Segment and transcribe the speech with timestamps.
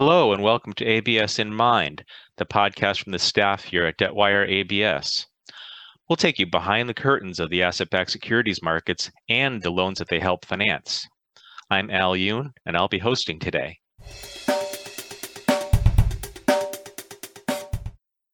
[0.00, 2.04] Hello, and welcome to ABS in Mind,
[2.36, 5.26] the podcast from the staff here at Debtwire ABS.
[6.08, 9.98] We'll take you behind the curtains of the asset backed securities markets and the loans
[9.98, 11.04] that they help finance.
[11.68, 13.80] I'm Al Yoon, and I'll be hosting today.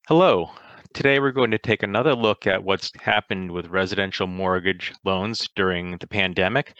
[0.06, 0.50] Hello.
[0.92, 5.96] Today we're going to take another look at what's happened with residential mortgage loans during
[5.96, 6.74] the pandemic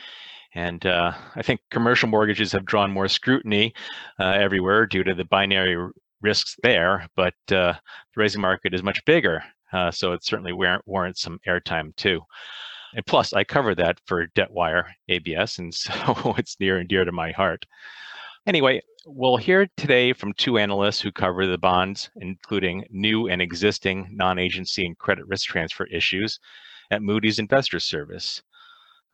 [0.54, 3.74] and uh, I think commercial mortgages have drawn more scrutiny
[4.20, 5.76] uh, everywhere due to the binary
[6.20, 7.74] risks there, but uh,
[8.14, 9.42] the resi market is much bigger.
[9.72, 12.20] Uh, so it certainly warrants some airtime too.
[12.94, 17.12] And plus, I cover that for Debtwire ABS, and so it's near and dear to
[17.12, 17.66] my heart.
[18.46, 24.08] Anyway, we'll hear today from two analysts who cover the bonds, including new and existing
[24.12, 26.38] non agency and credit risk transfer issues
[26.90, 28.42] at Moody's Investor Service.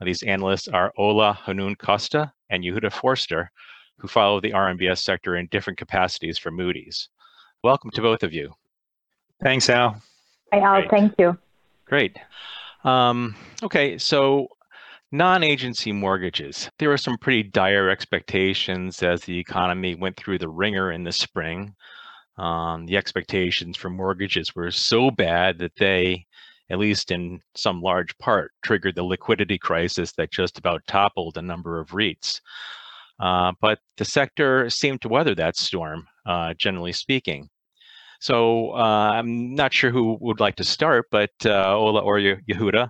[0.03, 3.51] These analysts are Ola Hannoun-Costa and Yehuda Forster,
[3.99, 7.11] who follow the RMBS sector in different capacities for Moody's.
[7.63, 8.55] Welcome to both of you.
[9.43, 10.01] Thanks, Al.
[10.53, 10.81] Hi, Al.
[10.81, 10.91] Great.
[10.91, 11.39] Thank you.
[11.85, 12.17] Great.
[12.83, 14.49] Um, okay, so
[15.13, 16.71] non-agency mortgages.
[16.79, 21.13] There were some pretty dire expectations as the economy went through the ringer in the
[21.13, 21.75] spring.
[22.39, 26.25] Um, the expectations for mortgages were so bad that they
[26.71, 31.43] at least in some large part, triggered the liquidity crisis that just about toppled a
[31.43, 32.41] number of REITs.
[33.19, 37.49] Uh, but the sector seemed to weather that storm, uh, generally speaking.
[38.21, 42.89] So uh, I'm not sure who would like to start, but uh, Ola or Yehuda,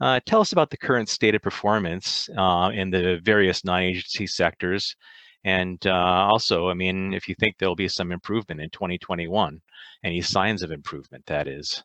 [0.00, 4.96] uh, tell us about the current state of performance uh, in the various non-agency sectors.
[5.44, 9.60] And also, I mean, if you think there'll be some improvement in 2021,
[10.04, 11.82] any signs of improvement, that is.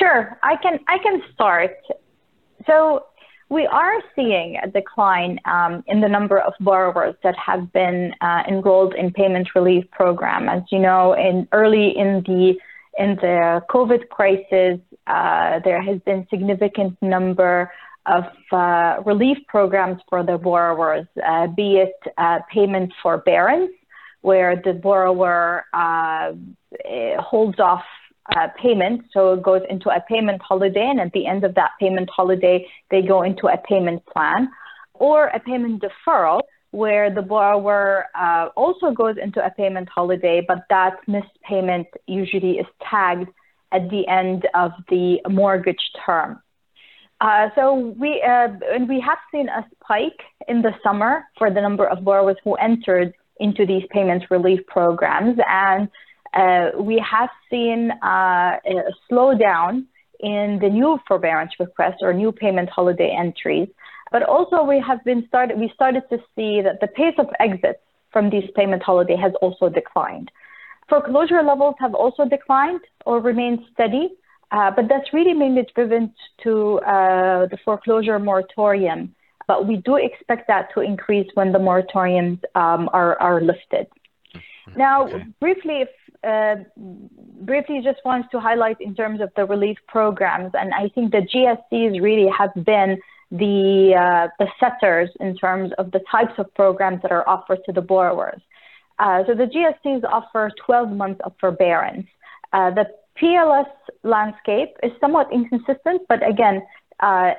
[0.00, 1.76] Sure, I can I can start.
[2.66, 3.06] So
[3.50, 8.42] we are seeing a decline um, in the number of borrowers that have been uh,
[8.48, 10.48] enrolled in payment relief program.
[10.48, 12.54] As you know, in early in the
[12.98, 17.70] in the COVID crisis, uh, there has been significant number
[18.06, 23.72] of uh, relief programs for the borrowers, uh, be it uh, payment forbearance,
[24.22, 26.32] where the borrower uh,
[27.18, 27.84] holds off
[28.36, 29.02] uh, payment.
[29.12, 32.66] So it goes into a payment holiday, and at the end of that payment holiday,
[32.90, 34.48] they go into a payment plan
[34.94, 36.42] or a payment deferral
[36.72, 42.58] where the borrower uh, also goes into a payment holiday, but that missed payment usually
[42.58, 43.28] is tagged
[43.72, 46.40] at the end of the mortgage term.
[47.20, 51.60] Uh, so we uh, and we have seen a spike in the summer for the
[51.60, 55.88] number of borrowers who entered into these payment relief programs, and
[56.78, 59.86] we have seen uh, a slowdown
[60.20, 63.68] in the new forbearance requests or new payment holiday entries.
[64.12, 67.80] But also we have been started, we started to see that the pace of exits
[68.12, 70.30] from these payment holiday has also declined.
[70.88, 74.10] Foreclosure levels have also declined or remained steady,
[74.50, 76.12] uh, but that's really mainly driven
[76.42, 79.14] to uh, the foreclosure moratorium.
[79.46, 83.86] But we do expect that to increase when the moratoriums um, are, are lifted.
[84.76, 85.24] Now, okay.
[85.40, 85.88] briefly, if
[86.22, 86.56] uh,
[87.42, 91.22] briefly just wants to highlight in terms of the relief programs, and I think the
[91.22, 92.98] GSEs really have been
[93.30, 97.72] the uh, the setters in terms of the types of programs that are offered to
[97.72, 98.40] the borrowers.
[98.98, 102.06] Uh, so the GSEs offer 12 months of forbearance.
[102.52, 102.84] Uh, the
[103.20, 103.70] PLS
[104.02, 106.62] landscape is somewhat inconsistent, but again,
[107.00, 107.32] uh,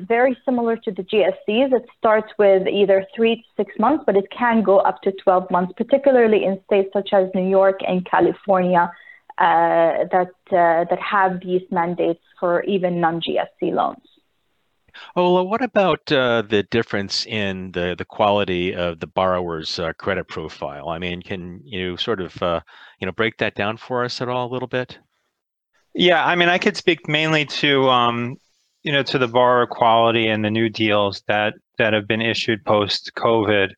[0.00, 1.72] very similar to the GSEs.
[1.72, 5.50] It starts with either three to six months, but it can go up to 12
[5.50, 8.90] months, particularly in states such as New York and California
[9.38, 14.02] uh, that, uh, that have these mandates for even non GSE loans.
[15.16, 20.28] Ola, what about uh, the difference in the, the quality of the borrower's uh, credit
[20.28, 20.88] profile?
[20.88, 22.60] I mean, can you sort of uh,
[22.98, 24.98] you know break that down for us at all a little bit?
[25.94, 28.36] Yeah, I mean, I could speak mainly to um,
[28.82, 32.64] you know to the borrower quality and the new deals that that have been issued
[32.64, 33.72] post COVID,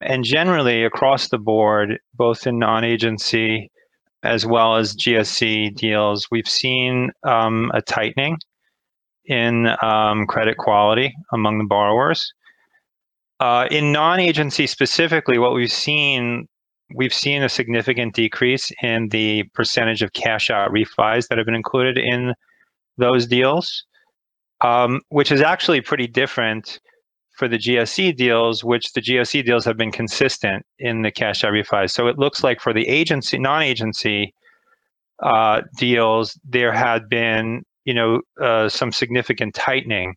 [0.00, 3.70] and generally across the board, both in non-agency
[4.22, 8.36] as well as GSE deals, we've seen um, a tightening
[9.26, 12.32] in um, credit quality among the borrowers.
[13.38, 16.48] Uh, in non-agency specifically, what we've seen
[16.94, 21.54] we've seen a significant decrease in the percentage of cash out refis that have been
[21.54, 22.32] included in
[22.96, 23.84] those deals
[24.60, 26.80] um, which is actually pretty different
[27.38, 31.52] for the GSE deals, which the GSE deals have been consistent in the cash out
[31.52, 31.88] refi.
[31.88, 34.34] So it looks like for the agency, non-agency
[35.22, 40.16] uh, deals, there had been, you know, uh, some significant tightening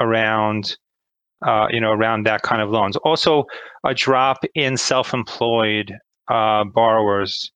[0.00, 0.76] around,
[1.46, 2.96] uh, you know, around that kind of loans.
[2.98, 3.44] Also,
[3.84, 5.92] a drop in self-employed
[6.28, 7.52] uh, borrowers.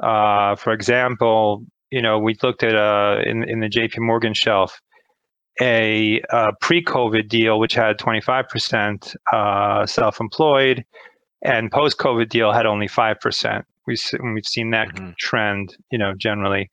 [0.00, 4.00] Uh, for example, you know, we looked at uh, in in the J.P.
[4.00, 4.80] Morgan shelf
[5.60, 10.84] a, a pre-COVID deal which had 25% uh, self-employed,
[11.42, 13.64] and post-COVID deal had only five percent.
[13.86, 13.96] We
[14.32, 15.10] we've seen that mm-hmm.
[15.18, 16.70] trend, you know, generally,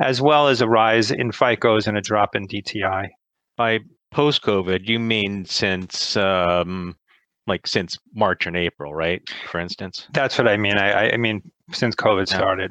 [0.00, 3.08] as well as a rise in FICOs and a drop in DTI.
[3.56, 3.80] By
[4.12, 6.96] post-COVID, you mean since um,
[7.46, 9.22] like since March and April, right?
[9.50, 10.06] For instance.
[10.12, 10.76] That's what I mean.
[10.76, 11.42] I, I mean
[11.72, 12.70] since COVID started,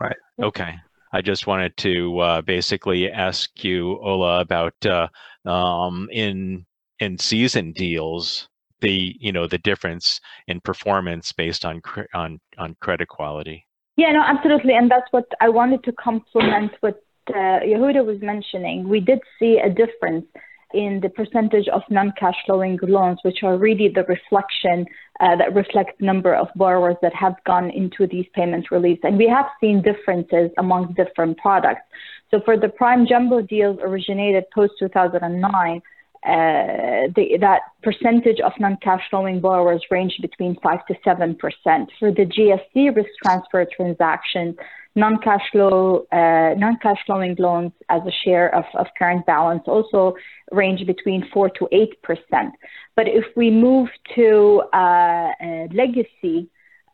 [0.00, 0.16] right?
[0.42, 0.74] Okay.
[1.12, 5.08] I just wanted to uh, basically ask you, Ola, about uh,
[5.48, 6.66] um, in
[7.00, 8.48] in season deals,
[8.80, 11.80] the you know the difference in performance based on
[12.14, 13.66] on on credit quality.
[13.96, 18.88] Yeah, no, absolutely, and that's what I wanted to complement what uh, Yehuda was mentioning.
[18.88, 20.26] We did see a difference
[20.74, 24.86] in the percentage of non-cash flowing loans, which are really the reflection
[25.20, 29.00] uh, that reflect the number of borrowers that have gone into these payment reliefs.
[29.02, 31.82] And we have seen differences among different products.
[32.30, 35.42] So for the prime jumbo deals originated post 2009,
[35.76, 35.80] uh,
[36.24, 41.90] the, that percentage of non-cash flowing borrowers ranged between 5 to 7 percent.
[41.98, 44.56] For the GSE risk transfer transactions,
[44.94, 50.14] non-cash flow, uh, non-cash flowing loans as a share of, of current balance also
[50.50, 52.54] range between 4 to 8 percent.
[52.96, 55.28] But if we move to uh,
[55.72, 56.48] legacy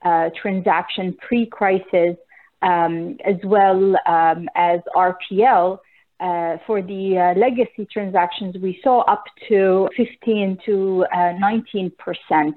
[0.05, 2.17] uh, transaction pre-crisis,
[2.61, 5.79] um, as well um, as RPL,
[6.21, 12.57] uh, for the uh, legacy transactions, we saw up to 15 to uh, 19 percent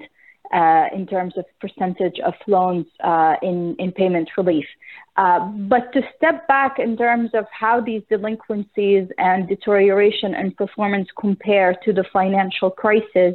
[0.54, 4.64] uh, in terms of percentage of loans uh, in, in payment relief.
[5.16, 11.08] Uh, but to step back in terms of how these delinquencies and deterioration and performance
[11.20, 13.34] compare to the financial crisis,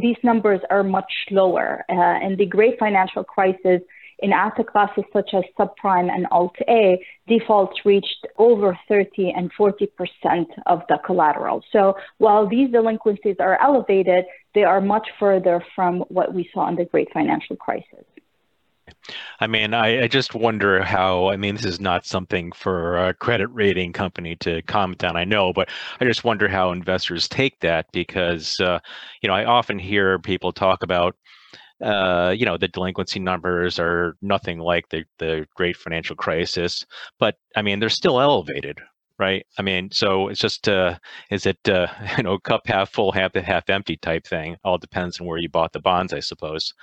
[0.00, 1.84] these numbers are much lower.
[1.88, 3.82] in the great financial crisis,
[4.22, 9.88] in asset classes such as subprime and alt A, defaults reached over 30 and 40%
[10.66, 11.62] of the collateral.
[11.72, 14.24] So while these delinquencies are elevated,
[14.54, 18.04] they are much further from what we saw in the great financial crisis.
[19.40, 21.28] I mean, I, I, just wonder how.
[21.28, 25.16] I mean, this is not something for a credit rating company to comment on.
[25.16, 25.68] I know, but
[26.00, 28.78] I just wonder how investors take that because, uh,
[29.20, 31.16] you know, I often hear people talk about
[31.82, 36.86] uh, you know, the delinquency numbers are nothing like the the great financial crisis,
[37.18, 38.80] but I mean, they're still elevated,
[39.22, 39.46] right?
[39.58, 40.98] I mean, so it's just, uh,
[41.30, 41.86] is it, uh,
[42.18, 44.56] you know, cup half full, half half empty type thing?
[44.64, 46.74] All depends on where you bought the bonds, I suppose.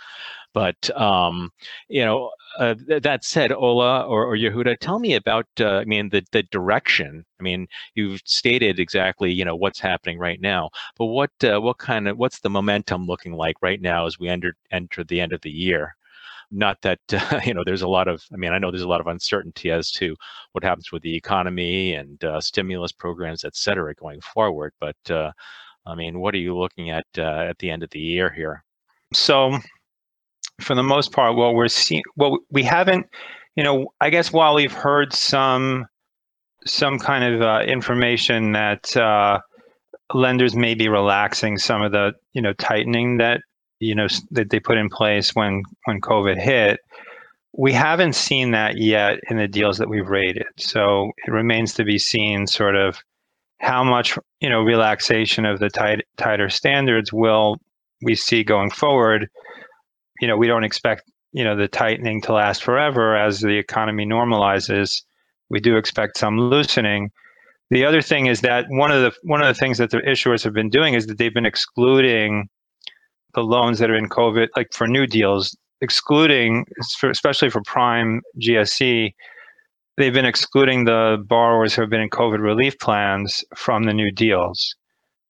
[0.53, 1.51] But um,
[1.89, 5.85] you know, uh, th- that said, Ola or, or Yehuda, tell me about, uh, I
[5.85, 7.25] mean, the the direction.
[7.39, 10.69] I mean, you've stated exactly, you know, what's happening right now.
[10.97, 14.27] But what uh, what kind of what's the momentum looking like right now as we
[14.29, 15.95] enter enter the end of the year?
[16.51, 18.87] Not that uh, you know there's a lot of i mean i know there's a
[18.87, 20.15] lot of uncertainty as to
[20.53, 25.31] what happens with the economy and uh, stimulus programs et cetera going forward but uh,
[25.85, 28.63] i mean what are you looking at uh, at the end of the year here?
[29.13, 29.57] So
[30.61, 33.07] for the most part what we're seeing well we haven't
[33.55, 35.85] you know i guess while we've heard some
[36.65, 39.39] some kind of uh, information that uh,
[40.13, 43.41] lenders may be relaxing some of the you know tightening that
[43.79, 46.79] you know that they put in place when when COVID hit.
[47.53, 50.45] We haven't seen that yet in the deals that we've rated.
[50.57, 52.99] So it remains to be seen sort of
[53.59, 57.57] how much you know relaxation of the tight, tighter standards will
[58.01, 59.29] we see going forward.
[60.21, 64.05] You know, we don't expect you know the tightening to last forever as the economy
[64.05, 65.01] normalizes.
[65.49, 67.11] We do expect some loosening.
[67.71, 70.43] The other thing is that one of the one of the things that the issuers
[70.43, 72.49] have been doing is that they've been excluding
[73.39, 76.65] the loans that are in COVID, like for new deals, excluding,
[77.03, 79.13] especially for prime GSE,
[79.97, 84.11] they've been excluding the borrowers who have been in COVID relief plans from the new
[84.11, 84.75] deals.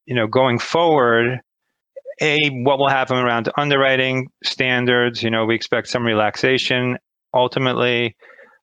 [0.06, 1.40] You know, going forward,
[2.20, 5.22] a what will happen around underwriting standards?
[5.22, 6.98] You know, we expect some relaxation.
[7.32, 8.16] Ultimately,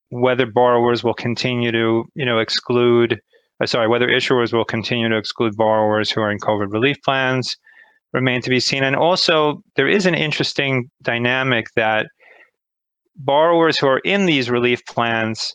[0.10, 3.22] whether borrowers will continue to, you know, exclude.
[3.62, 7.56] Uh, sorry, whether issuers will continue to exclude borrowers who are in COVID relief plans
[8.18, 8.84] remain to be seen.
[8.84, 12.08] And also, there is an interesting dynamic that
[13.16, 15.54] borrowers who are in these relief plans,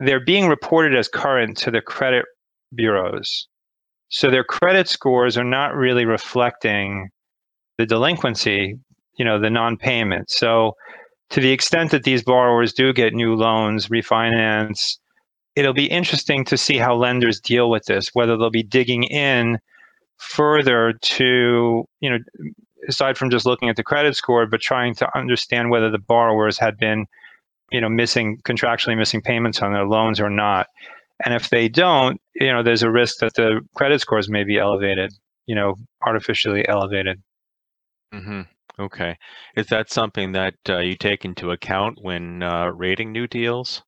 [0.00, 2.24] they're being reported as current to the credit
[2.74, 3.46] bureaus.
[4.08, 7.08] So their credit scores are not really reflecting
[7.78, 8.74] the delinquency,
[9.18, 10.30] you know, the non-payment.
[10.30, 10.72] So
[11.30, 14.98] to the extent that these borrowers do get new loans, refinance,
[15.56, 19.58] it'll be interesting to see how lenders deal with this, whether they'll be digging in
[20.18, 22.18] further to you know
[22.88, 26.58] aside from just looking at the credit score, but trying to understand whether the borrowers
[26.58, 27.06] had been,
[27.70, 30.68] you know, missing contractually missing payments on their loans or not.
[31.24, 34.58] And if they don't, you know, there's a risk that the credit scores may be
[34.58, 35.12] elevated,
[35.46, 37.22] you know, artificially elevated.
[38.12, 38.42] Mm-hmm.
[38.78, 39.16] Okay.
[39.56, 43.82] Is that something that uh, you take into account when uh, rating new deals?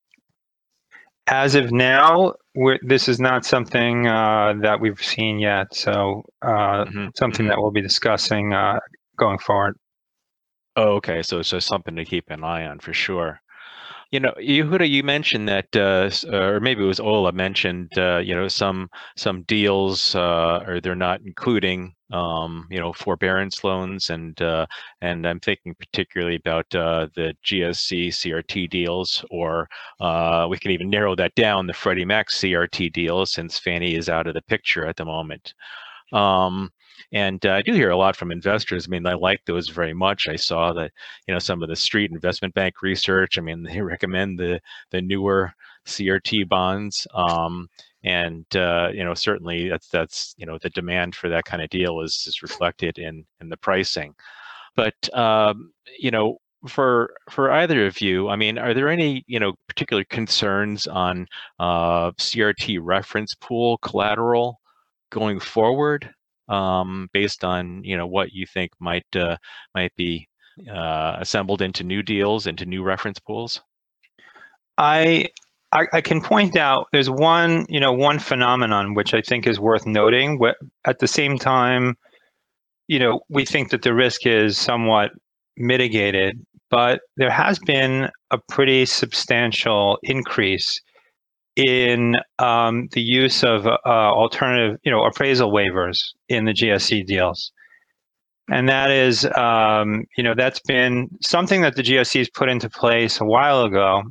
[1.29, 2.35] As of now,
[2.83, 5.75] this is not something uh, that we've seen yet.
[5.75, 7.09] So, uh, mm-hmm.
[7.17, 7.49] something mm-hmm.
[7.49, 8.79] that we'll be discussing uh,
[9.17, 9.77] going forward.
[10.77, 11.23] Oh, okay.
[11.23, 13.41] So it's just something to keep an eye on for sure.
[14.13, 18.37] You know, Yehuda, you mentioned that, uh, or maybe it was Ola mentioned, uh, you
[18.37, 24.41] know, some some deals, uh, or they're not including, um, you know, forbearance loans, and
[24.41, 24.67] uh,
[25.01, 29.69] and I'm thinking particularly about uh, the GSE CRT deals, or
[30.01, 34.09] uh, we can even narrow that down the Freddie Mac CRT deals, since Fannie is
[34.09, 35.55] out of the picture at the moment.
[36.13, 36.71] Um,
[37.13, 38.87] and uh, I do hear a lot from investors.
[38.87, 40.29] I mean, I like those very much.
[40.29, 40.93] I saw that,
[41.27, 43.39] you know, some of the street investment bank research.
[43.39, 44.61] I mean, they recommend the
[44.91, 45.53] the newer
[45.87, 47.07] CRT bonds.
[47.15, 47.69] Um,
[48.05, 51.71] and uh, you know, certainly that's that's you know the demand for that kind of
[51.71, 54.15] deal is is reflected in in the pricing.
[54.77, 56.39] But um, you know,
[56.69, 61.27] for for either of you, I mean, are there any you know particular concerns on
[61.59, 64.61] uh, CRT reference pool collateral
[65.11, 66.15] going forward?
[66.49, 69.37] um, based on you know what you think might uh,
[69.75, 70.29] might be
[70.71, 73.61] uh, assembled into new deals, into new reference pools?
[74.79, 75.29] I,
[75.77, 79.61] I, I can point out there's one you know one phenomenon which I think is
[79.61, 80.41] worth noting.
[80.87, 81.97] At the same time,
[82.89, 85.11] you know we think that the risk is somewhat
[85.57, 86.41] mitigated,
[86.71, 90.81] but there has been a pretty substantial increase
[91.57, 97.51] in um, the use of uh, alternative, you know, appraisal waivers in the GSE deals.
[98.51, 103.21] And that is, um, you know, that's been something that the GSEs put into place
[103.21, 104.03] a while ago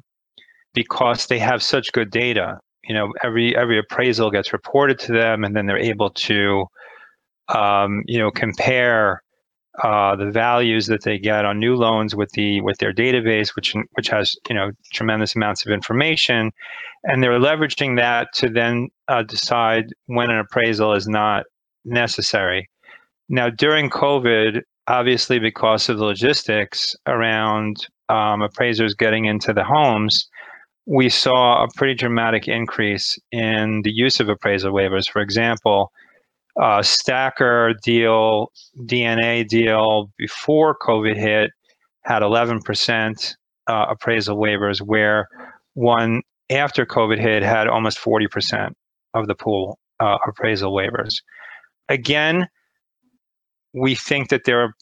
[0.76, 2.60] because they have such good data.
[2.84, 6.66] You know, every every appraisal gets reported to them, and then they're able to,
[7.50, 9.24] um, you know, compare
[9.84, 13.74] uh, the values that they get on new loans with the with their database, which
[13.94, 16.52] which has you know tremendous amounts of information,
[17.06, 21.46] and they're leveraging that to then uh, decide when an appraisal is not
[21.86, 22.70] necessary.
[23.28, 30.30] Now, during COVID, obviously because of the logistics around um, appraisers getting into the homes,
[30.86, 35.10] we saw a pretty dramatic increase in the use of appraisal waivers.
[35.10, 35.92] For example,
[36.58, 38.52] STACR deal,
[38.82, 41.52] DNA deal before COVID hit
[42.04, 43.36] had 11%
[43.68, 45.28] uh, appraisal waivers, where
[45.74, 48.72] one after COVID hit had almost 40%
[49.16, 51.16] of the pool uh, appraisal waivers.
[51.90, 52.48] Again,
[53.74, 54.74] we think that there are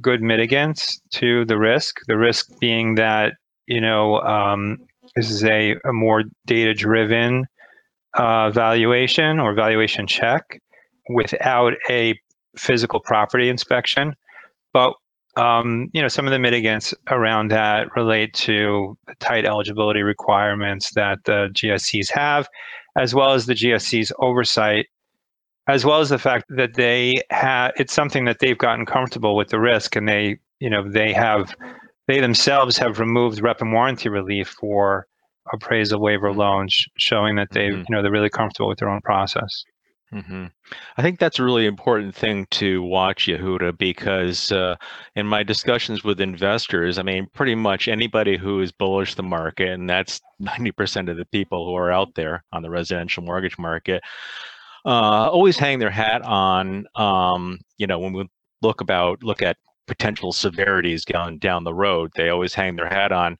[0.00, 2.00] good mitigants to the risk.
[2.08, 3.34] The risk being that
[3.66, 4.78] you know um,
[5.16, 7.46] this is a, a more data-driven
[8.14, 10.60] uh, valuation or valuation check
[11.08, 12.18] without a
[12.56, 14.14] physical property inspection.
[14.72, 14.94] But
[15.36, 20.92] um, you know, some of the mitigants around that relate to the tight eligibility requirements
[20.94, 22.48] that the GSEs have,
[22.98, 24.88] as well as the GSEs oversight,
[25.68, 29.48] as well as the fact that they have it's something that they've gotten comfortable with
[29.48, 31.54] the risk, and they, you know, they have
[32.08, 35.06] they themselves have removed rep and warranty relief for
[35.52, 37.80] appraisal waiver loans, showing that they, mm-hmm.
[37.80, 39.64] you know, they're really comfortable with their own process.
[40.12, 40.46] Mm-hmm.
[40.98, 44.76] I think that's a really important thing to watch, Yehuda, because uh,
[45.16, 49.70] in my discussions with investors, I mean, pretty much anybody who is bullish the market,
[49.70, 54.02] and that's 90% of the people who are out there on the residential mortgage market,
[54.84, 58.28] uh, always hang their hat on, um, you know, when we
[58.60, 59.56] look about look at
[59.92, 63.36] potential severities going down the road, they always hang their hat on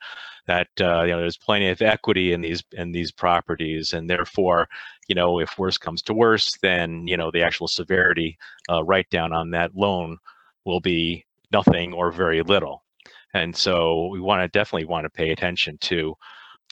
[0.46, 4.68] that uh, you know there's plenty of equity in these in these properties, and therefore,
[5.08, 8.36] you know, if worse comes to worse, then you know the actual severity
[8.70, 10.18] uh, write down on that loan
[10.66, 12.84] will be nothing or very little.
[13.34, 16.14] And so we want to definitely want to pay attention to,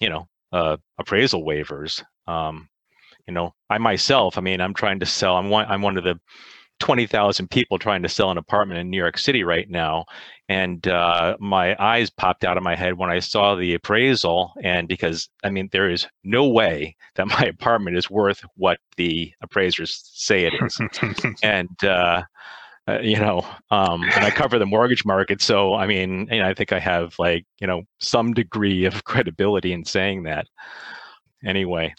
[0.00, 2.02] you know, uh, appraisal waivers.
[2.26, 2.68] Um,
[3.26, 5.36] you know, I myself, I mean, I'm trying to sell.
[5.36, 5.66] I'm one.
[5.68, 6.20] I'm one of the
[6.80, 10.06] 20,000 people trying to sell an apartment in New York City right now.
[10.48, 14.52] And uh, my eyes popped out of my head when I saw the appraisal.
[14.64, 19.32] And because, I mean, there is no way that my apartment is worth what the
[19.42, 20.80] appraisers say it is.
[21.42, 22.22] and, uh,
[22.88, 25.40] uh, you know, um, and I cover the mortgage market.
[25.42, 29.04] So, I mean, you know, I think I have like, you know, some degree of
[29.04, 30.46] credibility in saying that.
[31.44, 31.94] Anyway.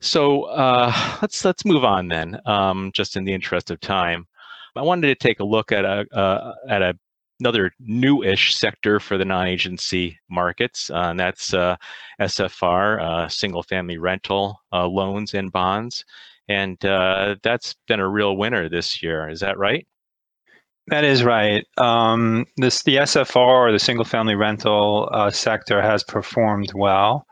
[0.00, 4.26] So uh, let's let's move on then, um, just in the interest of time.
[4.76, 6.98] I wanted to take a look at a uh, at a
[7.40, 11.76] another new-ish sector for the non-agency markets, uh, and that's uh,
[12.20, 16.04] SFR, uh, single-family rental uh, loans and bonds,
[16.48, 19.28] and that's been a real winner this year.
[19.28, 19.86] Is that right?
[20.88, 21.64] That is right.
[21.76, 27.26] Um, this the SFR or the single-family rental sector has performed well,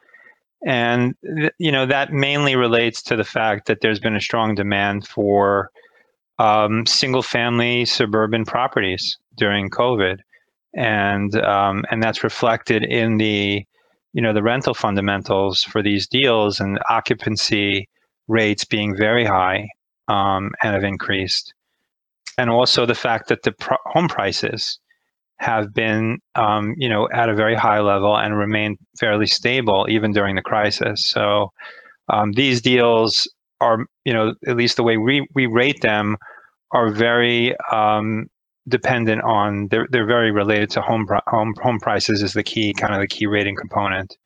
[0.67, 1.15] and
[1.59, 5.71] you know that mainly relates to the fact that there's been a strong demand for
[6.39, 10.19] um, single-family suburban properties during COVID,
[10.75, 13.65] and um, and that's reflected in the
[14.13, 17.89] you know the rental fundamentals for these deals and occupancy
[18.29, 19.69] rates being very high
[20.09, 21.55] um, and have increased,
[22.39, 24.79] and also the fact that the pro- home prices
[25.43, 30.13] have been um, you know at a very high level and remain fairly stable even
[30.13, 31.11] during the crisis.
[31.11, 31.51] So
[32.09, 33.29] um, these deals
[33.61, 36.17] are you know at least the way we, we rate them
[36.73, 38.27] are very um,
[38.69, 42.95] dependent on they're they're very related to home home home prices is the key kind
[42.95, 44.17] of the key rating component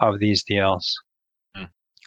[0.00, 0.94] of these deals.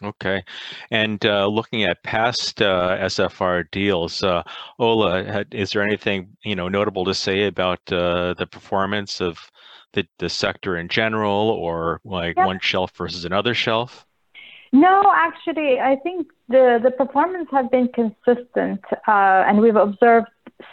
[0.02, 0.44] Okay,
[0.92, 4.44] and uh, looking at past uh, SFR deals, uh,
[4.78, 9.50] Ola, is there anything you know notable to say about uh, the performance of
[9.94, 12.46] the the sector in general, or like yep.
[12.46, 14.06] one shelf versus another shelf?
[14.72, 20.28] No, actually, I think the the performance has been consistent, uh, and we've observed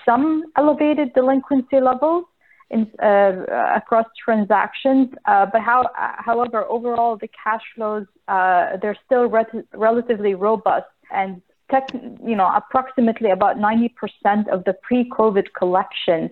[0.06, 2.26] some elevated delinquency levels
[2.70, 3.46] in, uh,
[3.76, 5.10] across transactions.
[5.26, 11.42] Uh, but how, however, overall, the cash flows, uh, they're still re- relatively robust and
[11.70, 13.92] tech, you know, approximately about 90%
[14.50, 16.32] of the pre-COVID collections.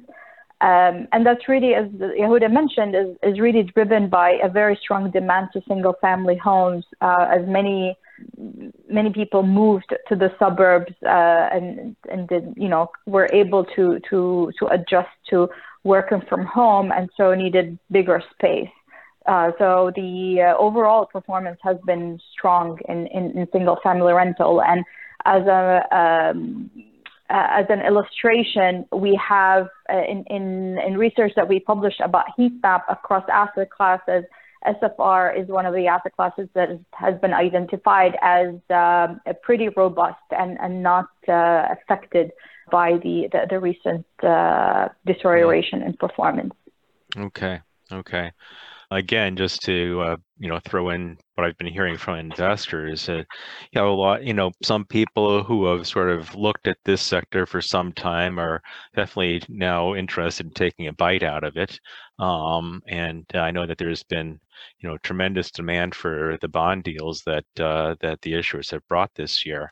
[0.61, 5.11] Um, and that's really, as Yehuda mentioned, is, is really driven by a very strong
[5.11, 7.97] demand to single family homes, uh, as many
[8.89, 13.99] many people moved to the suburbs uh, and and did you know were able to
[14.09, 15.49] to to adjust to
[15.83, 18.69] working from home and so needed bigger space.
[19.25, 24.61] Uh, so the uh, overall performance has been strong in, in, in, single family rental
[24.61, 24.83] and
[25.25, 26.69] as a um,
[27.29, 32.53] as an illustration, we have uh, in, in, in research that we published about heat
[32.61, 34.23] map across asset classes,
[34.65, 40.21] SFR is one of the asset classes that has been identified as uh, pretty robust
[40.31, 42.31] and, and not uh, affected
[42.71, 46.53] by the, the, the recent uh, deterioration in performance.
[47.17, 47.59] Okay,
[47.91, 48.31] okay.
[48.93, 53.23] Again, just to uh, you know throw in what I've been hearing from investors, uh,
[53.71, 54.23] you know a lot.
[54.23, 58.39] You know, some people who have sort of looked at this sector for some time
[58.39, 58.61] are
[58.95, 61.79] definitely now interested in taking a bite out of it.
[62.19, 64.39] Um, and I know that there's been
[64.79, 69.11] you know tremendous demand for the bond deals that uh, that the issuers have brought
[69.15, 69.71] this year.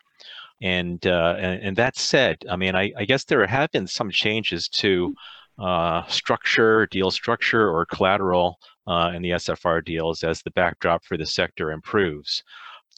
[0.62, 4.12] And, uh, and, and that said, I mean, I, I, guess there have been some
[4.12, 5.12] changes to
[5.58, 11.16] uh, structure, deal structure, or collateral uh, in the SFR deals as the backdrop for
[11.16, 12.42] the sector improves.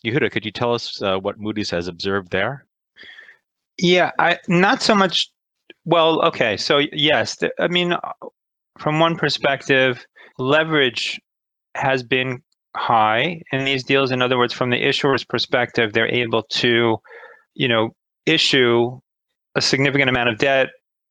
[0.04, 2.66] Yehuda, could you tell us uh, what Moody's has observed there?
[3.78, 5.30] Yeah, I not so much.
[5.84, 7.94] Well, okay, so yes, I mean,
[8.78, 10.04] from one perspective,
[10.38, 11.20] leverage
[11.74, 12.42] has been
[12.76, 14.10] high in these deals.
[14.10, 16.98] In other words, from the issuer's perspective, they're able to,
[17.54, 17.90] you know,
[18.26, 18.98] issue
[19.54, 20.68] a significant amount of debt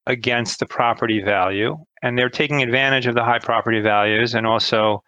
[0.07, 5.01] against the property value, and they're taking advantage of the high property values, and also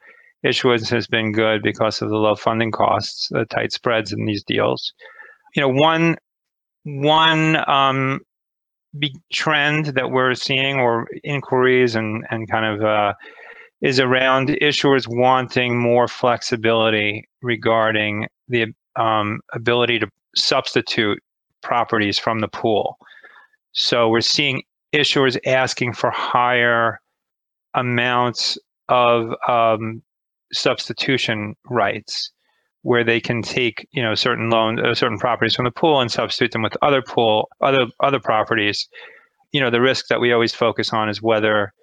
[0.44, 4.44] issuance has been good because of the low funding costs, the tight spreads in these
[4.44, 4.94] deals.
[5.56, 6.16] You know, one
[6.84, 8.22] one um,
[9.34, 13.14] trend that we're seeing, or inquiries and and kind of uh,
[13.82, 21.20] is around issuers wanting more flexibility regarding the um, ability to substitute
[21.62, 22.98] properties from the pool.
[23.74, 24.64] So we're seeing
[24.96, 27.00] issuers asking for higher
[27.74, 28.58] amounts
[28.90, 30.02] of um,
[30.54, 32.32] substitution rights
[32.82, 36.12] where they can take you know certain loans uh, certain properties from the pool and
[36.12, 38.88] substitute them with other pool other other properties.
[39.52, 41.74] You know the risk that we always focus on is whether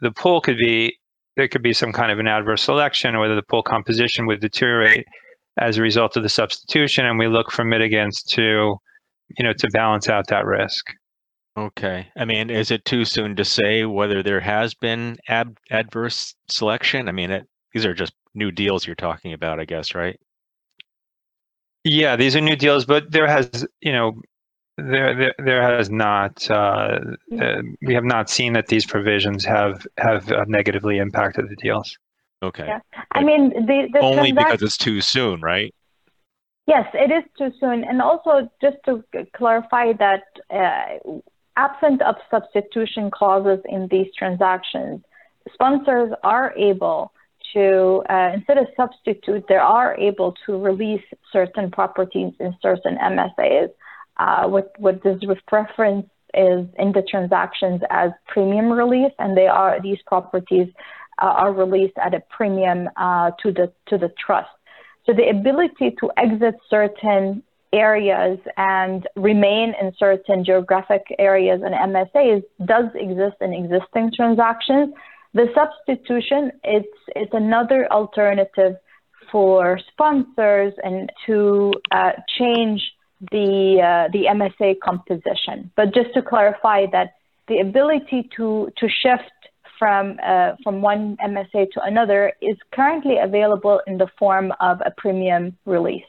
[0.00, 0.96] the pool could be
[1.36, 4.40] there could be some kind of an adverse selection or whether the pool composition would
[4.40, 5.06] deteriorate
[5.60, 8.76] as a result of the substitution and we look for mitigants to
[9.36, 10.86] you know to balance out that risk
[11.66, 16.34] okay i mean is it too soon to say whether there has been ad- adverse
[16.48, 20.18] selection i mean it, these are just new deals you're talking about i guess right
[21.84, 24.20] yeah these are new deals but there has you know
[24.78, 26.48] there, there, there has not.
[26.48, 27.00] Uh,
[27.40, 31.98] uh, we have not seen that these provisions have have uh, negatively impacted the deals.
[32.42, 32.66] Okay.
[32.66, 32.78] Yeah.
[33.12, 35.74] I mean, the, the only because it's too soon, right?
[36.66, 37.82] Yes, it is too soon.
[37.82, 39.02] And also, just to
[39.34, 41.20] clarify that, uh,
[41.58, 45.02] absent of substitution clauses in these transactions,
[45.52, 47.12] sponsors are able
[47.52, 53.70] to, uh, instead of substitute, they are able to release certain properties in certain MSAs.
[54.18, 59.46] Uh, what, what is with preference is in the transactions as premium release, and they
[59.46, 60.68] are these properties
[61.20, 64.50] uh, are released at a premium uh, to the to the trust.
[65.06, 72.42] So the ability to exit certain areas and remain in certain geographic areas and MSAs
[72.64, 74.94] does exist in existing transactions.
[75.34, 78.76] The substitution, it's, it's another alternative
[79.30, 82.80] for sponsors and to uh, change
[83.30, 85.70] the, uh, the MSA composition.
[85.76, 87.14] But just to clarify that
[87.48, 89.32] the ability to, to shift
[89.78, 94.92] from, uh, from one MSA to another is currently available in the form of a
[94.96, 96.04] premium release.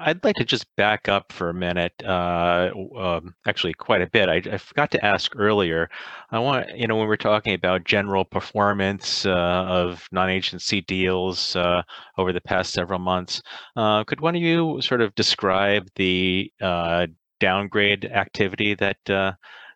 [0.00, 4.28] I'd like to just back up for a minute, uh, um, actually quite a bit.
[4.28, 5.90] I, I, forgot to ask earlier.
[6.30, 11.82] I want, you know, when we're talking about general performance uh, of non-agency deals uh,
[12.16, 13.42] over the past several months,
[13.74, 17.08] uh, could one of you sort of describe the uh,
[17.40, 19.32] downgrade activity that uh,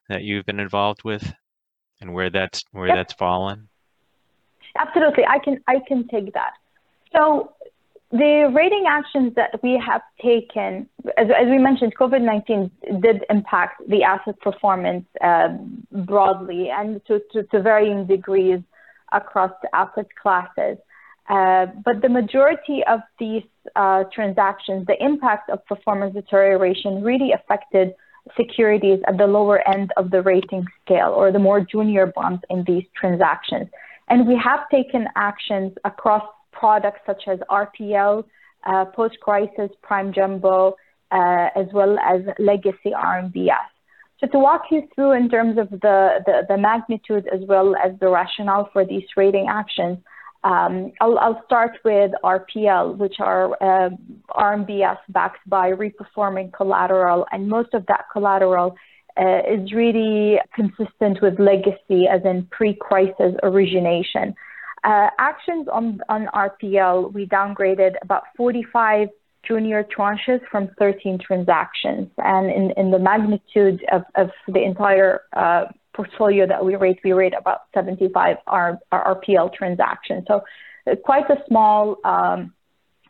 [0.08, 1.32] that you've been involved with,
[2.00, 2.96] and where that's where yep.
[2.96, 3.68] that's fallen?
[4.76, 6.52] Absolutely, I can I can take that.
[7.12, 7.52] So
[8.12, 12.70] the rating actions that we have taken, as, as we mentioned, COVID 19
[13.01, 15.48] did impact the asset performance uh,
[15.90, 18.61] broadly and to, to, to, varying degrees
[19.12, 20.77] across the asset classes.
[21.31, 23.44] Uh, but the majority of these
[23.77, 27.94] uh, transactions, the impact of performance deterioration really affected
[28.37, 32.62] securities at the lower end of the rating scale or the more junior bonds in
[32.64, 33.68] these transactions.
[34.11, 36.25] And we have taken actions across
[36.62, 38.25] products such as RPL,
[38.70, 40.59] uh, post-crisis prime jumbo,
[41.11, 43.70] uh, as well as legacy RMBS.
[44.18, 47.90] So to walk you through in terms of the, the, the magnitude as well as
[47.98, 49.98] the rationale for these rating actions,
[50.44, 53.90] um, I'll, I'll, start with RPL, which are uh,
[54.31, 58.77] RMBS backed by reperforming collateral, and most of that collateral
[59.20, 64.35] uh, is really consistent with legacy, as in pre-crisis origination.
[64.85, 69.09] Uh, actions on, on RPL, we downgraded about 45
[69.47, 72.09] junior tranches from 13 transactions.
[72.18, 75.64] And in, in the magnitude of, of the entire uh,
[75.95, 80.25] portfolio that we rate, we rate about 75 R, RPL transactions.
[80.27, 80.42] So
[80.90, 82.53] uh, quite a small um,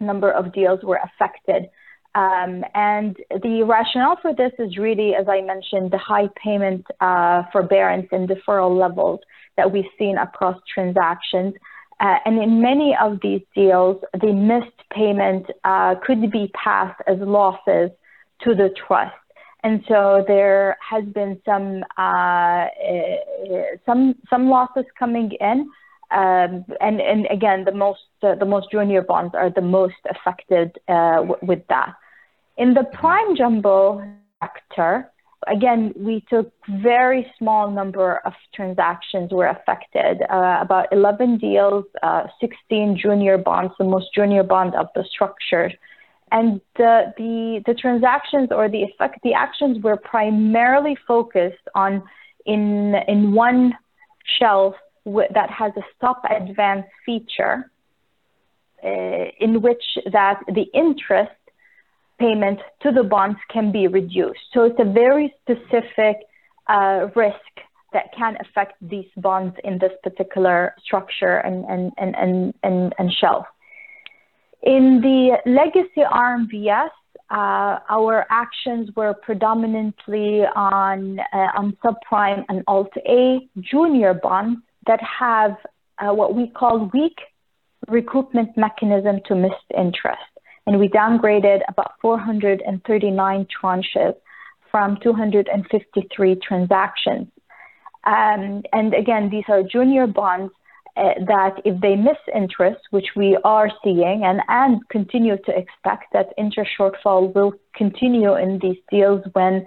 [0.01, 1.71] number of deals were affected.
[2.15, 7.45] Um, and the rationale for this is really, as I mentioned, the high payment uh,
[7.53, 9.21] forbearance and deferral levels
[9.57, 11.55] that we've seen across transactions.
[12.01, 17.19] Uh, and in many of these deals, the missed payment uh, could be passed as
[17.21, 17.91] losses
[18.43, 19.15] to the trust.
[19.65, 22.67] And so there has been some uh,
[23.87, 25.71] some some losses coming in,
[26.11, 31.23] um, and and again the most the most junior bonds are the most affected uh,
[31.43, 31.95] with that.
[32.59, 34.03] In the prime jumbo
[34.43, 35.12] sector,
[35.47, 36.53] again, we took
[36.83, 43.73] very small number of transactions were affected, uh, about 11 deals, uh, 16 junior bonds,
[43.79, 45.71] the most junior bond of the structure.
[46.31, 52.03] And the, the, the transactions or the effect, the actions were primarily focused on
[52.47, 53.75] in, in one
[54.39, 54.75] shelf
[55.05, 57.71] that has a stop advance feature
[58.85, 61.33] uh, in which that the interest
[62.23, 64.45] payment to the bonds can be reduced.
[64.55, 66.17] So it's a very specific
[66.69, 67.53] uh, risk
[67.93, 73.13] that can affect these bonds in this particular structure and, and, and, and, and, and
[73.21, 73.45] shelf.
[74.63, 76.95] In the legacy RMBS,
[77.31, 85.01] uh, our actions were predominantly on, uh, on subprime and Alt A junior bonds that
[85.03, 85.57] have
[85.99, 87.19] uh, what we call weak
[87.89, 90.32] recoupment mechanism to missed interest
[90.67, 94.15] and we downgraded about 439 tranches
[94.71, 97.29] from 253 transactions.
[98.05, 100.53] Um, and again, these are junior bonds
[100.97, 106.13] uh, that if they miss interest, which we are seeing and, and continue to expect
[106.13, 109.67] that interest shortfall will continue in these deals when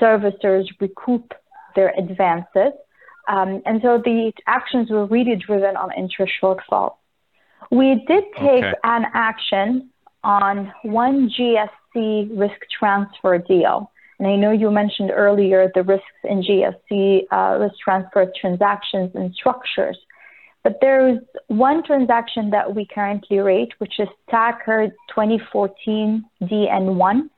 [0.00, 1.32] servicers recoup
[1.74, 2.72] their advances.
[3.28, 6.96] Um, and so the actions were really driven on interest shortfall.
[7.70, 8.74] We did take okay.
[8.84, 9.90] an action
[10.26, 13.90] on one GSE risk transfer deal.
[14.18, 19.32] And I know you mentioned earlier the risks in GSE uh, risk transfer transactions and
[19.34, 19.96] structures.
[20.64, 27.30] But there's one transaction that we currently rate, which is STACR 2014 DN1.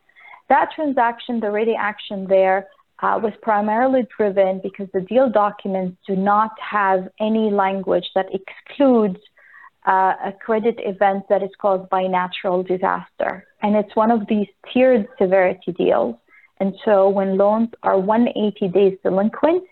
[0.49, 2.69] That transaction, the rating action there
[3.03, 9.19] uh, was primarily driven because the deal documents do not have any language that excludes
[9.89, 13.47] uh, a credit event that is caused by natural disaster.
[13.63, 16.17] And it's one of these tiered severity deals.
[16.61, 19.65] And so when loans are 180 days delinquent,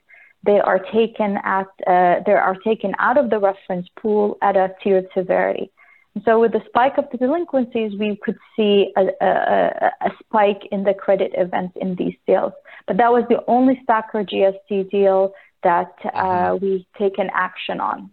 [0.45, 4.75] they are taken at uh, they are taken out of the reference pool at a
[4.83, 5.71] tiered severity.
[6.15, 10.63] And so with the spike of the delinquencies, we could see a, a, a, spike
[10.71, 12.53] in the credit events in these deals.
[12.87, 16.65] But that was the only STACR GSE deal that uh, mm-hmm.
[16.65, 18.11] we taken action on.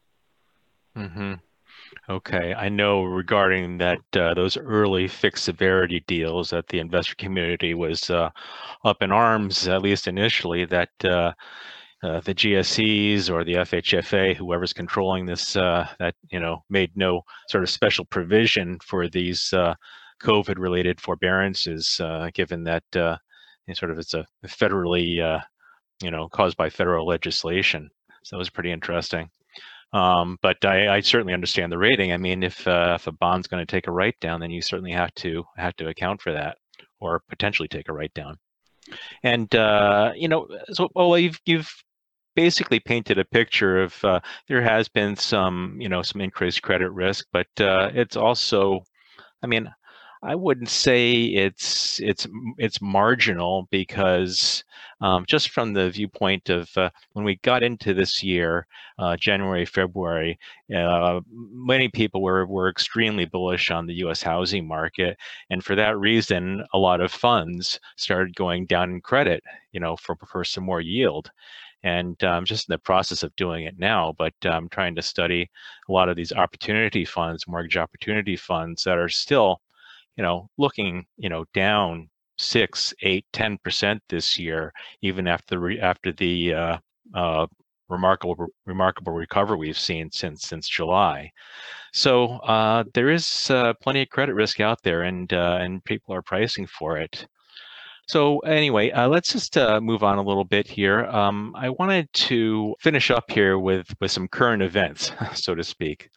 [0.98, 1.34] Mm-hmm.
[2.10, 7.74] Okay, I know regarding that uh, those early fixed severity deals that the investor community
[7.74, 8.30] was uh,
[8.84, 11.32] up in arms, at least initially, that uh,
[12.04, 17.22] uh the GSEs or the FHFA, whoever's controlling this, uh, that you know made no
[17.50, 19.74] sort of special provision for these uh,
[20.22, 22.02] COVID-related forbearances,
[22.34, 25.42] given that sort of it's a federally,
[26.02, 27.90] you know, caused by federal legislation.
[28.24, 29.30] So it was pretty interesting.
[29.94, 32.12] Um, but I, I, certainly understand the rating.
[32.12, 34.62] I mean, if uh, if a bond's going to take a write down, then you
[34.62, 36.58] certainly have to have to account for that,
[37.00, 38.40] or potentially take a write down.
[39.22, 41.72] And uh, you know, so well, you've you've
[42.36, 46.90] basically painted a picture of uh, there has been some you know some increased credit
[46.90, 48.84] risk, but uh, it's also,
[49.44, 49.70] I mean,
[50.26, 52.26] I wouldn't say it's it's
[52.58, 54.64] it's marginal because
[55.02, 58.66] um, just from the viewpoint of uh, when we got into this year,
[59.00, 60.40] uh, January February,
[60.74, 64.24] uh, many people were were extremely bullish on the U.S.
[64.24, 65.18] housing market,
[65.50, 69.98] and for that reason, a lot of funds started going down in credit, you know,
[69.98, 71.32] for for some more yield
[71.84, 74.16] and I'm um, just in the process of doing it now.
[74.18, 75.50] But I'm um, trying to study
[75.90, 79.60] a lot of these opportunity funds, mortgage opportunity funds that are still
[80.18, 84.72] you know, looking, you know, down six, eight, ten percent this year,
[85.02, 86.78] even after the after the uh,
[87.14, 87.48] uh,
[87.90, 91.32] remarkable remarkable recovery we've seen since since July.
[91.94, 96.14] So uh, there is uh, plenty of credit risk out there, and uh, and people
[96.16, 97.28] are pricing for it.
[98.08, 101.06] So anyway, uh, let's just move on a little bit here.
[101.06, 106.10] Um, I wanted to finish up here with with some current events, so to speak.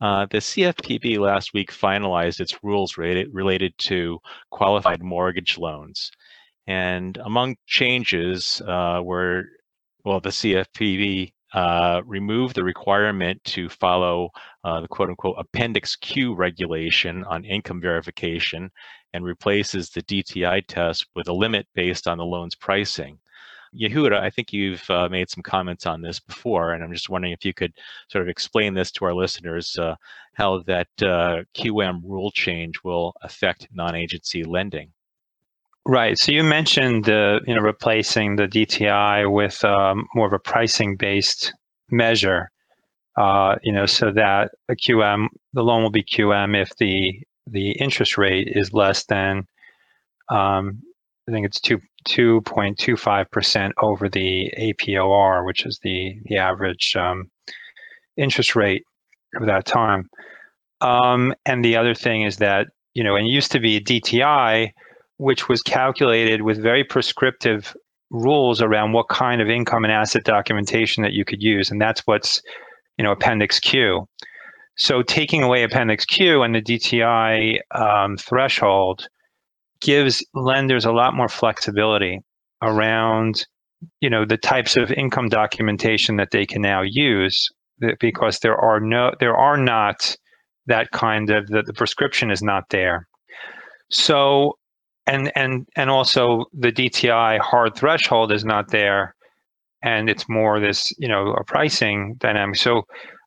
[0.00, 4.18] Uh, the CFPB last week finalized its rules related, related to
[4.50, 6.10] qualified mortgage loans.
[6.66, 9.44] And among changes uh, were,
[10.04, 14.30] well, the CFPB uh, removed the requirement to follow
[14.64, 18.70] uh, the quote unquote Appendix Q regulation on income verification
[19.12, 23.18] and replaces the DTI test with a limit based on the loan's pricing.
[23.78, 27.32] Yehuda, I think you've uh, made some comments on this before, and I'm just wondering
[27.32, 27.72] if you could
[28.08, 29.94] sort of explain this to our listeners, uh,
[30.34, 34.92] how that uh, QM rule change will affect non-agency lending.
[35.86, 36.18] Right.
[36.18, 41.52] So you mentioned uh, you know replacing the DTI with um, more of a pricing-based
[41.90, 42.50] measure.
[43.16, 47.72] Uh, you know, so that a QM, the loan will be QM if the the
[47.72, 49.46] interest rate is less than
[50.28, 50.82] um,
[51.28, 57.30] I think it's two 2.25% over the APOR, which is the, the average um,
[58.16, 58.84] interest rate
[59.36, 60.08] of that time.
[60.80, 64.70] Um, and the other thing is that, you know, and it used to be DTI,
[65.18, 67.76] which was calculated with very prescriptive
[68.10, 71.70] rules around what kind of income and asset documentation that you could use.
[71.70, 72.42] And that's what's,
[72.96, 74.06] you know, Appendix Q.
[74.76, 79.06] So taking away Appendix Q and the DTI um, threshold
[79.80, 82.20] gives lenders a lot more flexibility
[82.62, 83.46] around
[84.00, 87.48] you know the types of income documentation that they can now use
[87.98, 90.16] because there are no there are not
[90.66, 93.08] that kind of the, the prescription is not there.
[93.90, 94.58] So
[95.06, 99.14] and and and also the DTI hard threshold is not there
[99.82, 102.56] and it's more this you know a pricing dynamic.
[102.56, 102.82] So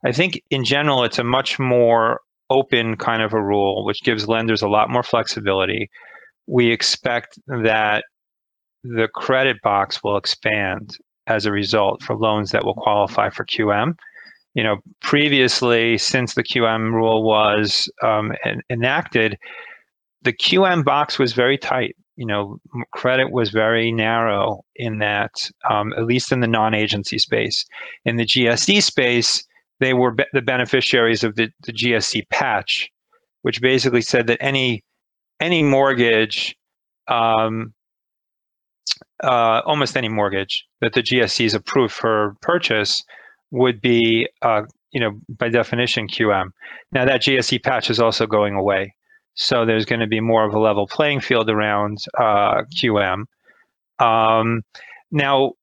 [0.05, 4.27] i think in general it's a much more open kind of a rule which gives
[4.27, 5.89] lenders a lot more flexibility
[6.47, 8.03] we expect that
[8.84, 13.95] the credit box will expand as a result for loans that will qualify for QM.
[14.56, 19.38] You know, previously, since the QM rule was um, en- enacted,
[20.21, 21.95] the QM box was very tight.
[22.17, 22.58] You know,
[22.91, 27.65] credit was very narrow in that, um, at least in the non-agency space.
[28.06, 29.43] In the GSE space,
[29.79, 32.91] they were be- the beneficiaries of the, the GSE patch,
[33.41, 34.84] which basically said that any
[35.39, 36.55] any mortgage,
[37.07, 37.73] um,
[39.23, 43.03] uh, almost any mortgage that the GSE is approved for purchase
[43.51, 46.49] would be, uh, you know, by definition QM.
[46.91, 48.93] Now that GSE patch is also going away,
[49.35, 53.25] so there's going to be more of a level playing field around uh, QM.
[53.99, 54.61] Um,
[55.11, 55.53] Now,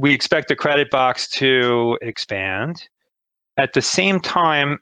[0.00, 2.88] we expect the credit box to expand.
[3.56, 4.78] At the same time,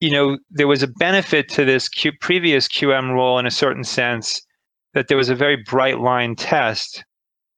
[0.00, 3.84] you know, there was a benefit to this Q- previous QM rule in a certain
[3.84, 4.40] sense
[4.94, 7.04] that there was a very bright line test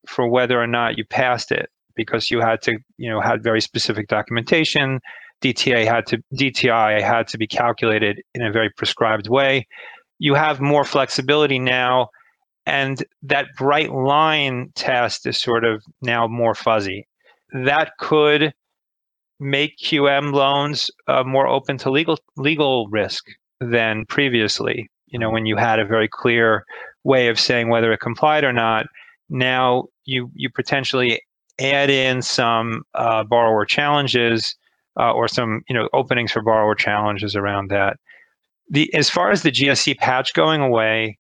[0.06, 3.60] for whether or not you passed it because you had to, you know, had very
[3.60, 5.00] specific documentation.
[5.42, 9.66] DTA had to DTI had to be calculated in a very prescribed way.
[10.18, 12.08] You have more flexibility now,
[12.66, 17.06] and that bright line test is sort of now more fuzzy.
[17.52, 18.52] That could
[19.40, 23.24] make QM loans uh, more open to legal legal risk
[23.60, 24.88] than previously.
[25.06, 26.64] You know, when you had a very clear
[27.02, 28.86] way of saying whether it complied or not,
[29.28, 31.20] now you you potentially
[31.60, 34.54] add in some uh, borrower challenges
[34.98, 37.96] uh, or some you know openings for borrower challenges around that.
[38.68, 41.18] The as far as the GSE patch going away,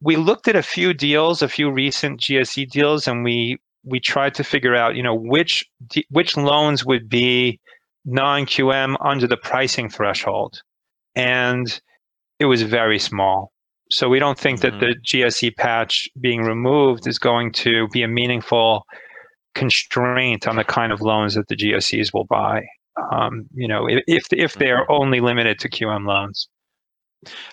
[0.00, 4.34] we looked at a few deals, a few recent GSE deals, and we we tried
[4.34, 5.64] to figure out, you know, which
[6.10, 7.58] which loans would be
[8.04, 10.60] non-QM under the pricing threshold,
[11.14, 11.80] and
[12.38, 13.52] it was very small.
[13.90, 14.78] So we don't think mm-hmm.
[14.80, 18.84] that the GSE patch being removed is going to be a meaningful
[19.54, 22.66] constraint on the kind of loans that the GSEs will buy.
[23.12, 25.02] Um, you know, if if they are mm-hmm.
[25.02, 26.48] only limited to QM loans.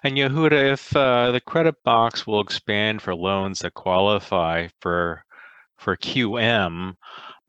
[0.04, 5.24] And Yehuda, if uh, the credit box will expand for loans that qualify for
[5.84, 6.96] for QM.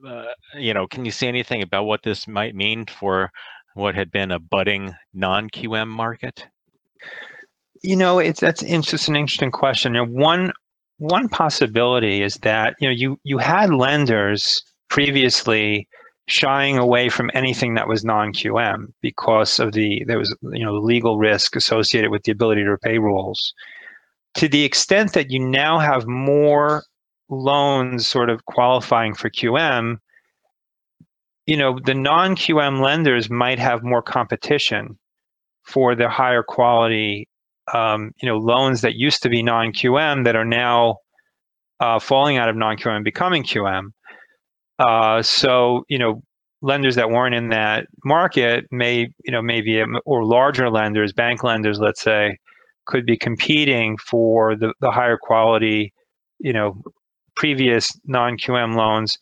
[0.07, 0.25] Uh,
[0.59, 3.31] you know, can you say anything about what this might mean for
[3.75, 6.47] what had been a budding non-QM market?
[7.83, 9.97] You know, it's that's just an interesting question.
[9.97, 10.53] And one
[10.99, 15.89] one possibility is that you know you you had lenders previously
[16.27, 21.19] shying away from anything that was non-QM because of the there was you know legal
[21.19, 23.53] risk associated with the ability to repay rules.
[24.37, 26.83] To the extent that you now have more
[27.29, 29.99] loans sort of qualifying for QM,
[31.47, 34.99] you know, the non-QM lenders might have more competition
[35.65, 37.29] for the higher quality,
[37.73, 40.97] um, you know, loans that used to be non-QM that are now
[41.81, 43.91] uh, falling out of non-QM and becoming QM.
[44.79, 46.23] Uh, so, you know,
[46.63, 51.79] lenders that weren't in that market may, you know, maybe or larger lenders, bank lenders,
[51.79, 52.39] let's say,
[52.87, 55.93] could be competing for the, the higher quality,
[56.39, 56.83] you know,
[57.37, 59.19] previous non-QM loans,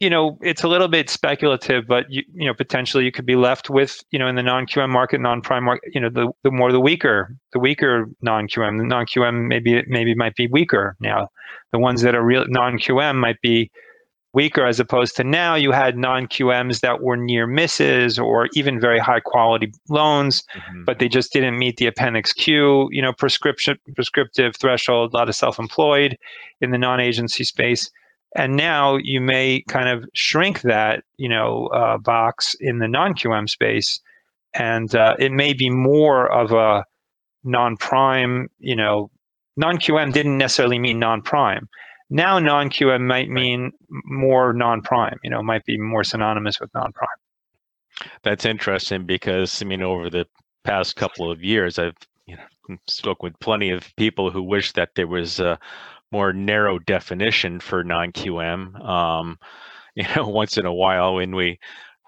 [0.00, 3.36] you know, it's a little bit speculative, but you, you know, potentially you could be
[3.36, 6.72] left with, you know, in the non-QM market, non-prime market, you know, the, the more
[6.72, 11.28] the weaker, the weaker non-QM, the non-QM maybe maybe might be weaker now.
[11.72, 13.70] The ones that are real non-QM might be
[14.32, 18.98] weaker as opposed to now you had non-QMs that were near misses or even very
[18.98, 20.84] high quality loans, mm-hmm.
[20.84, 25.28] but they just didn't meet the appendix Q, you know, prescription prescriptive threshold, a lot
[25.28, 26.16] of self-employed
[26.60, 27.90] in the non-agency space.
[28.36, 33.48] And now you may kind of shrink that, you know, uh, box in the non-QM
[33.48, 34.00] space,
[34.54, 36.84] and uh, it may be more of a
[37.42, 39.10] non-prime, you know,
[39.56, 41.68] non-QM didn't necessarily mean non-prime
[42.10, 43.72] now non-QM might mean
[44.04, 47.08] more non-prime, you know, might be more synonymous with non-prime.
[48.22, 50.26] That's interesting because I mean over the
[50.64, 51.96] past couple of years I've
[52.26, 55.58] you know spoke with plenty of people who wish that there was a
[56.12, 58.84] more narrow definition for non-QM.
[58.84, 59.38] Um,
[59.96, 61.58] you know, once in a while when we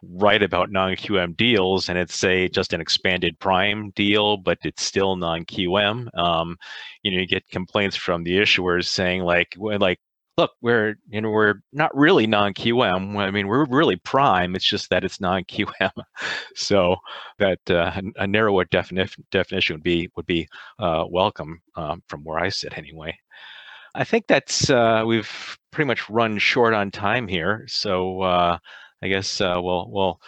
[0.03, 5.17] write about non-QM deals and it's say just an expanded prime deal, but it's still
[5.17, 6.17] non-QM.
[6.19, 6.57] Um,
[7.03, 10.01] you know, you get complaints from the issuers saying like, like,
[10.37, 13.17] look, we're you know we're not really non-QM.
[13.17, 14.57] I mean, we're really prime.
[14.57, 15.93] It's just that it's non-QM.
[16.55, 16.97] so
[17.39, 22.39] that uh, a narrower definition definition would be would be uh, welcome um, from where
[22.39, 23.17] I sit anyway.
[23.95, 27.65] I think that's uh, we've pretty much run short on time here.
[27.69, 28.59] So uh,
[29.03, 30.21] I guess uh, we'll we'll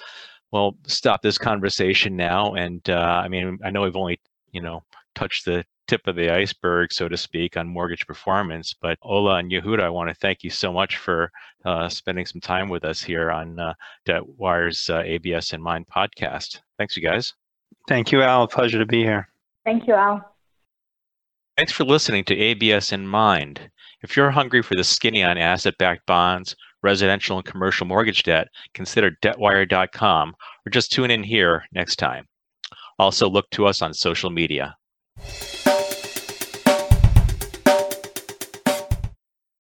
[0.50, 2.54] we'll stop this conversation now.
[2.54, 4.20] And uh, I mean, I know we've only
[4.52, 4.82] you know
[5.14, 8.74] touched the tip of the iceberg, so to speak, on mortgage performance.
[8.80, 11.30] But Ola and Yehuda, I want to thank you so much for
[11.64, 13.74] uh, spending some time with us here on uh,
[14.07, 16.61] Debtwire's uh, ABS in Mind podcast.
[16.78, 17.34] Thanks, you guys.
[17.88, 18.49] Thank you, Al.
[18.49, 19.28] Pleasure to be here.
[19.64, 20.34] Thank you, Al.
[21.57, 23.70] Thanks for listening to ABS in Mind.
[24.03, 28.49] If you're hungry for the skinny on asset backed bonds, residential and commercial mortgage debt,
[28.74, 30.35] consider debtwire.com
[30.66, 32.26] or just tune in here next time.
[32.99, 34.76] Also, look to us on social media.